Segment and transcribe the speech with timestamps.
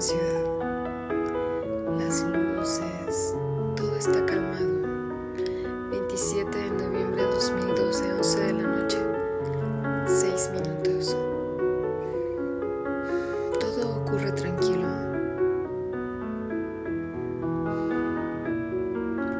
[0.00, 0.44] ciudad.
[1.98, 3.34] Las luces,
[3.74, 4.66] todo está calmado.
[5.90, 8.98] 27 de noviembre de 2012, 11 de la noche,
[10.06, 11.16] 6 minutos.
[13.58, 14.88] Todo ocurre tranquilo.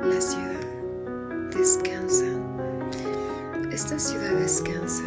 [0.05, 2.25] La ciudad descansa.
[3.71, 5.05] Esta ciudad descansa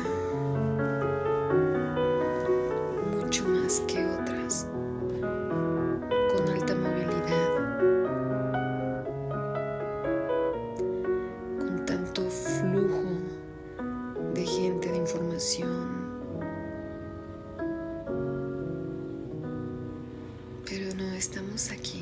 [21.19, 22.01] estamos aquí.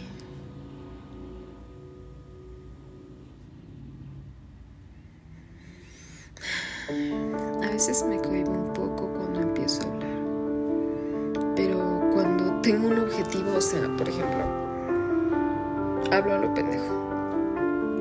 [7.63, 10.17] A veces me cohibo un poco cuando empiezo a hablar.
[11.55, 14.43] Pero cuando tengo un objetivo, o sea, por ejemplo,
[16.11, 16.85] hablo a lo pendejo.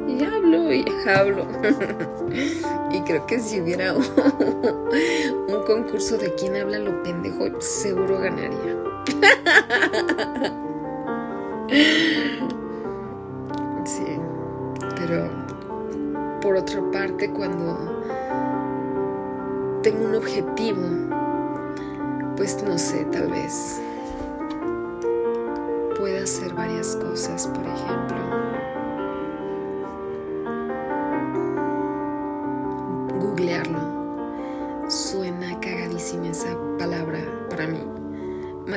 [0.06, 1.48] Y hablo y hablo.
[2.92, 8.76] y creo que si hubiera un, concurso de quién habla lo pendejo, seguro ganaría.
[13.84, 14.06] sí,
[14.96, 15.28] pero
[16.40, 17.76] por otra parte, cuando
[19.82, 20.82] tengo un objetivo,
[22.36, 23.80] pues no sé, tal vez
[25.98, 28.16] pueda hacer varias cosas, por ejemplo,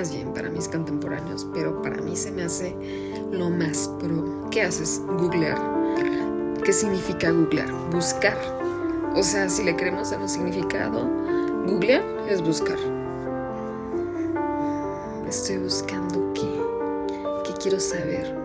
[0.08, 2.73] bien para mis contemporáneos, pero para mí se me hace
[3.31, 4.48] lo más pro.
[4.49, 5.02] ¿Qué haces?
[5.05, 5.60] Googlear.
[6.64, 7.70] ¿Qué significa googlear?
[7.92, 8.37] Buscar.
[9.15, 11.05] O sea, si le queremos dar un significado,
[11.67, 12.77] googlear es buscar.
[15.27, 16.49] Estoy buscando qué,
[17.43, 18.39] qué quiero saber,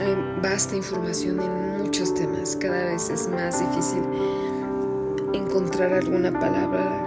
[0.00, 2.56] Hay vasta información en muchos temas.
[2.56, 4.02] Cada vez es más difícil
[5.32, 7.06] encontrar alguna palabra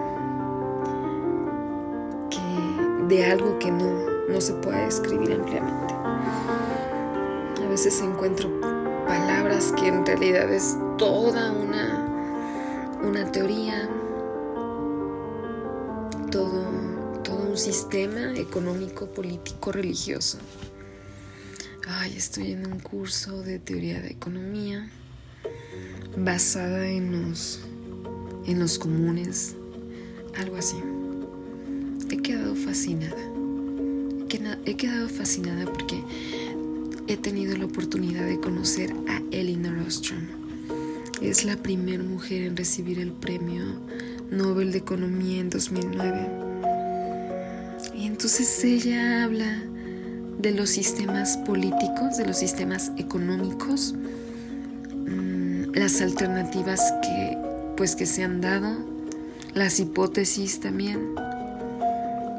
[2.30, 5.94] que de algo que no no se puede escribir ampliamente.
[7.64, 8.50] A veces encuentro
[9.06, 13.90] palabras que en realidad es toda una, una teoría,
[16.32, 16.64] todo,
[17.24, 20.38] todo un sistema económico, político, religioso.
[21.88, 24.90] Ay, estoy en un curso de teoría de economía
[26.18, 27.62] basada en los,
[28.46, 29.56] en los comunes,
[30.36, 30.78] algo así.
[32.10, 33.34] He quedado fascinada
[34.66, 36.04] he quedado fascinada porque
[37.08, 40.22] he tenido la oportunidad de conocer a Elinor Ostrom.
[41.22, 43.64] Es la primera mujer en recibir el premio
[44.32, 46.30] Nobel de Economía en 2009.
[47.96, 49.64] Y entonces ella habla
[50.44, 53.96] de los sistemas políticos, de los sistemas económicos,
[55.08, 57.38] mm, las alternativas que
[57.78, 58.76] pues que se han dado,
[59.54, 61.16] las hipótesis también.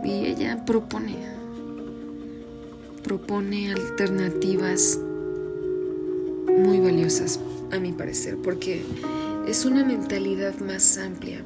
[0.05, 1.17] Y ella propone
[3.03, 4.99] propone alternativas
[6.59, 7.41] muy valiosas,
[7.71, 8.83] a mi parecer, porque
[9.49, 11.43] es una mentalidad más amplia.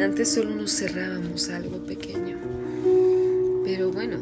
[0.00, 2.38] Antes solo nos cerrábamos algo pequeño.
[3.64, 4.18] Pero bueno,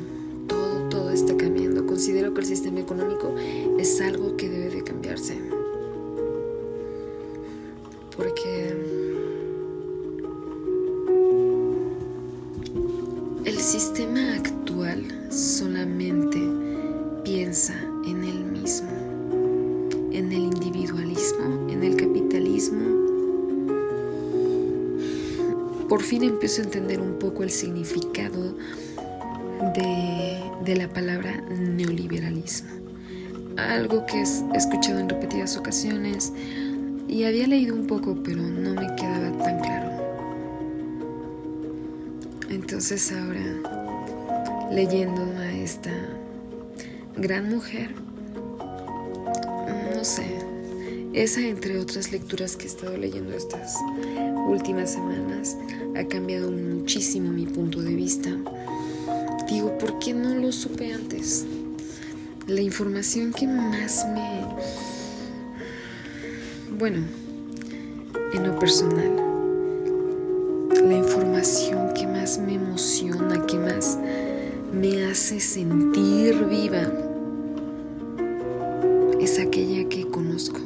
[1.14, 1.86] está cambiando.
[1.86, 3.34] Considero que el sistema económico
[3.78, 5.38] es algo que debe de cambiarse.
[8.16, 8.74] Porque
[13.44, 16.40] el sistema actual solamente
[17.24, 17.74] piensa
[18.06, 18.90] en él mismo,
[20.12, 23.04] en el individualismo, en el capitalismo.
[25.88, 28.54] Por fin empiezo a entender un poco el significado
[29.74, 32.70] de, la palabra neoliberalismo.
[33.56, 36.32] Algo que he escuchado en repetidas ocasiones
[37.08, 39.90] y había leído un poco, pero no me quedaba tan claro.
[42.50, 45.92] Entonces ahora, leyendo a esta
[47.16, 47.90] gran mujer,
[49.94, 50.24] no sé,
[51.12, 53.76] esa entre otras lecturas que he estado leyendo estas
[54.48, 55.56] últimas semanas
[55.96, 58.30] ha cambiado muchísimo mi punto de vista.
[59.48, 61.44] Digo, ¿por qué no lo supe antes?
[62.46, 64.46] La información que más me...
[66.78, 67.04] Bueno,
[68.32, 69.16] en lo personal,
[70.70, 73.98] la información que más me emociona, que más
[74.72, 76.90] me hace sentir viva,
[79.20, 80.60] es aquella que conozco.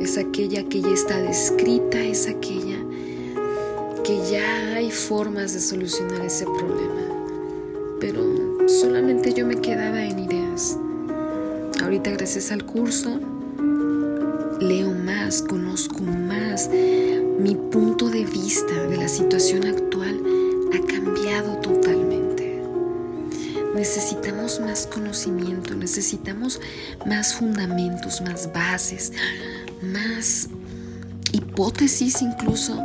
[0.00, 2.78] Es aquella que ya está descrita, es aquella
[4.04, 7.02] que ya hay formas de solucionar ese problema.
[8.00, 10.76] Pero solamente yo me quedaba en ideas.
[11.82, 13.20] Ahorita gracias al curso
[14.62, 16.70] leo más, conozco más.
[17.38, 20.20] Mi punto de vista de la situación actual
[20.72, 22.62] ha cambiado totalmente.
[23.74, 26.60] Necesitamos más conocimiento, necesitamos
[27.06, 29.12] más fundamentos, más bases,
[29.82, 30.48] más
[31.32, 32.78] hipótesis incluso,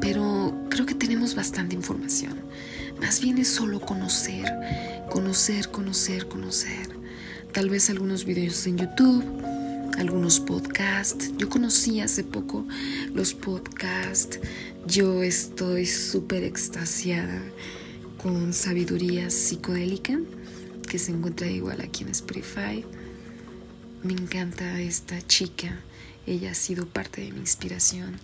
[0.00, 0.24] pero
[0.72, 2.40] creo que tenemos bastante información.
[2.98, 4.50] Más bien es solo conocer,
[5.10, 6.88] conocer, conocer, conocer.
[7.52, 9.22] Tal vez algunos videos en YouTube,
[9.98, 11.30] algunos podcasts.
[11.36, 12.66] Yo conocí hace poco
[13.12, 14.40] los podcasts.
[14.86, 17.42] Yo estoy súper extasiada
[18.22, 20.18] con sabiduría psicodélica,
[20.88, 22.82] que se encuentra igual aquí en Spotify.
[24.02, 25.80] Me encanta esta chica.
[26.26, 28.18] Ella ha sido parte de mi inspiración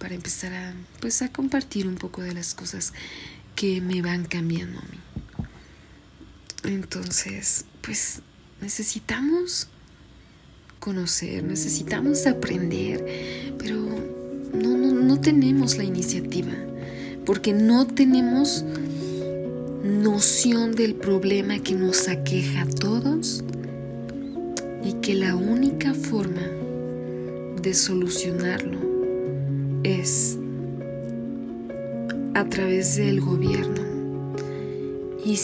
[0.00, 2.92] para empezar a, pues, a compartir un poco de las cosas
[3.54, 4.98] que me van cambiando a mí.
[6.64, 8.22] Entonces, pues
[8.60, 9.68] necesitamos
[10.78, 13.76] conocer, necesitamos aprender, pero
[14.54, 16.54] no, no, no tenemos la iniciativa,
[17.26, 18.64] porque no tenemos
[19.84, 23.44] noción del problema que nos aqueja a todos
[24.82, 26.46] y que la única forma
[27.60, 28.89] de solucionarlo
[29.82, 30.38] es
[32.34, 33.82] a través del gobierno.
[35.24, 35.38] Y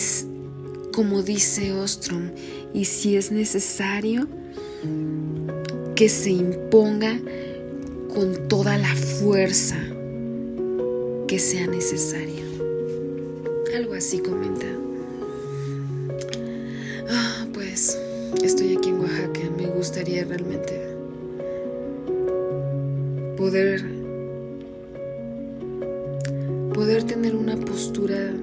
[0.93, 2.31] como dice Ostrom,
[2.73, 4.29] y si es necesario,
[5.95, 7.19] que se imponga
[8.15, 9.77] con toda la fuerza
[11.27, 12.45] que sea necesaria.
[13.75, 14.67] Algo así comenta.
[17.09, 17.99] Ah, pues
[18.43, 19.41] estoy aquí en Oaxaca.
[19.57, 20.81] Me gustaría realmente
[23.37, 23.96] poder
[26.77, 28.35] poder tener una postura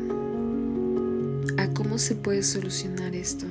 [1.57, 3.45] a cómo se puede solucionar esto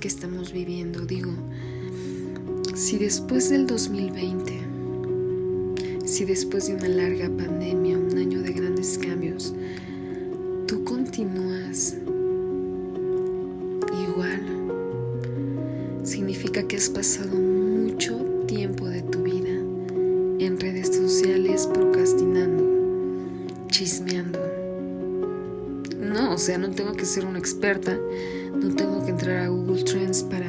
[0.00, 1.06] que estamos viviendo.
[1.06, 1.30] Digo,
[2.74, 4.58] si después del 2020,
[6.04, 9.54] si después de una larga pandemia, un año de grandes cambios,
[10.66, 11.94] tú continúas
[14.08, 14.42] igual,
[16.02, 18.16] significa que has pasado mucho
[18.48, 19.50] tiempo de tu vida
[20.40, 21.01] en redes sociales
[26.42, 27.98] sea, no tengo que ser una experta,
[28.52, 30.48] no tengo que entrar a Google Trends para,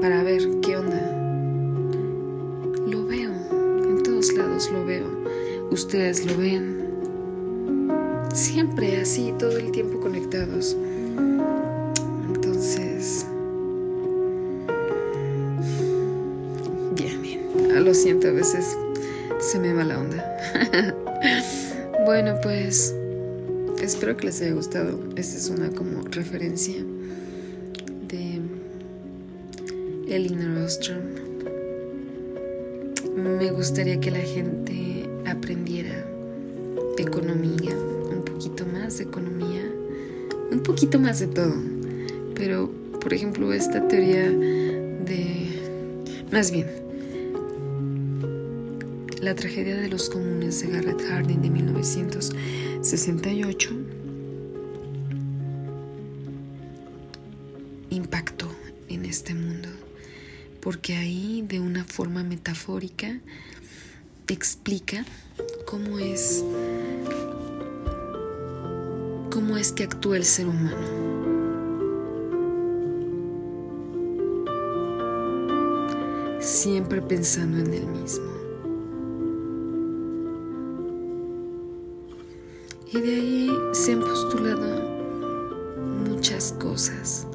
[0.00, 1.14] para ver qué onda
[4.72, 5.06] lo veo,
[5.70, 6.84] ustedes lo ven.
[8.32, 10.76] Siempre así, todo el tiempo conectados.
[12.28, 13.26] Entonces,
[16.94, 17.40] bien, bien.
[17.76, 18.76] Ah, lo siento, a veces
[19.38, 20.38] se me va la onda.
[22.06, 22.94] bueno, pues
[23.84, 24.98] espero que les haya gustado.
[25.16, 26.82] Esta es una como referencia
[28.08, 28.40] de
[30.08, 31.24] Elinor Ostrom
[33.16, 36.04] me gustaría que la gente aprendiera
[36.98, 37.76] economía,
[38.10, 39.62] un poquito más de economía,
[40.50, 41.54] un poquito más de todo.
[42.34, 42.70] Pero,
[43.00, 45.48] por ejemplo, esta teoría de...
[46.32, 46.66] Más bien,
[49.20, 53.70] la tragedia de los comunes de Garrett Harding de 1968
[57.90, 58.48] impactó
[58.88, 59.68] en este mundo
[60.60, 63.20] porque ahí de una forma metafórica
[64.34, 65.04] explica
[65.66, 66.44] cómo es
[69.30, 71.04] cómo es que actúa el ser humano.
[76.40, 78.33] Siempre pensando en el mismo.
[82.94, 84.80] Y de ahí se han postulado
[86.08, 87.26] muchas cosas.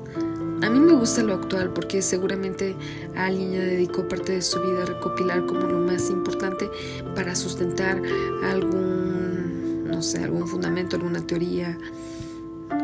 [0.61, 2.77] A mí me gusta lo actual porque seguramente
[3.17, 6.69] alguien ya dedicó parte de su vida a recopilar como lo más importante
[7.13, 8.01] para sustentar
[8.41, 11.77] algún, no sé, algún fundamento, alguna teoría,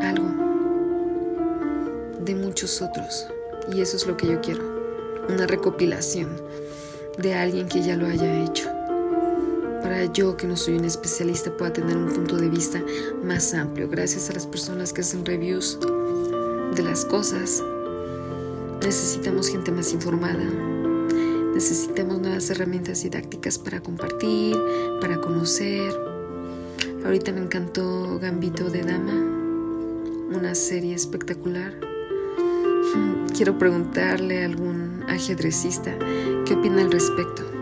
[0.01, 0.27] algo
[2.25, 3.25] de muchos otros.
[3.73, 4.63] Y eso es lo que yo quiero,
[5.29, 6.27] una recopilación
[7.17, 8.74] de alguien que ya lo haya hecho.
[9.85, 12.81] Para yo, que no soy un especialista, pueda tener un punto de vista
[13.23, 15.77] más amplio, gracias a las personas que hacen reviews
[16.75, 17.63] de las cosas.
[18.81, 20.43] Necesitamos gente más informada.
[21.53, 24.57] Necesitamos nuevas herramientas didácticas para compartir,
[25.01, 25.93] para conocer.
[27.05, 29.13] Ahorita me encantó Gambito de Dama,
[30.35, 31.79] una serie espectacular.
[33.37, 35.95] quiero preguntarle a algún ajedrecista
[36.47, 37.54] qué opina al respecto.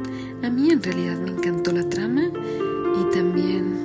[0.43, 3.77] A mí en realidad me encantó la trama y también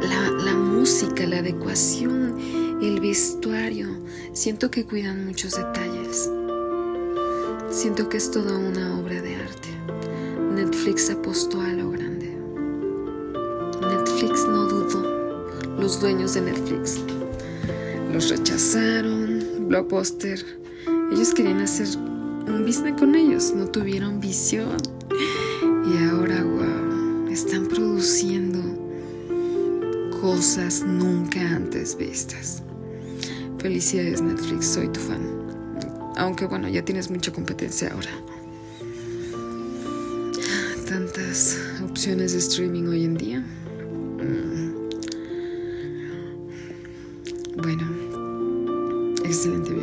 [0.00, 2.34] la, la música, la adecuación,
[2.80, 3.88] el vestuario.
[4.32, 6.30] Siento que cuidan muchos detalles.
[7.68, 9.68] Siento que es toda una obra de arte.
[10.54, 12.34] Netflix apostó a lo grande.
[13.82, 15.02] Netflix no dudó.
[15.78, 16.98] Los dueños de Netflix
[18.10, 19.68] los rechazaron.
[19.68, 20.42] Blockbuster.
[21.12, 22.07] Ellos querían hacer
[22.52, 23.52] un business con ellos.
[23.54, 24.76] No tuvieron visión.
[25.60, 26.44] Y ahora,
[27.30, 28.58] están produciendo
[30.20, 32.62] cosas nunca antes vistas.
[33.58, 35.20] Felicidades Netflix, soy tu fan.
[36.16, 38.10] Aunque bueno, ya tienes mucha competencia ahora.
[40.88, 43.40] Tantas opciones de streaming hoy en día.
[44.18, 44.74] Mm.
[47.62, 47.84] Bueno,
[49.24, 49.77] excelente.